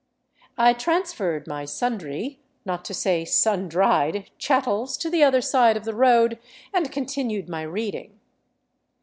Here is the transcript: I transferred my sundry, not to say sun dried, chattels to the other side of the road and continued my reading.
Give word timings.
I 0.57 0.73
transferred 0.73 1.45
my 1.45 1.63
sundry, 1.65 2.39
not 2.65 2.83
to 2.85 2.93
say 2.95 3.23
sun 3.23 3.69
dried, 3.69 4.31
chattels 4.39 4.97
to 4.97 5.11
the 5.11 5.21
other 5.21 5.41
side 5.41 5.77
of 5.77 5.85
the 5.85 5.93
road 5.93 6.39
and 6.73 6.91
continued 6.91 7.47
my 7.47 7.61
reading. 7.61 8.19